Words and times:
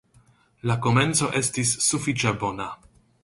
La 0.69 0.77
komenco 0.85 1.29
estis 1.41 1.75
sufiĉe 1.91 2.35
bona. 2.45 2.69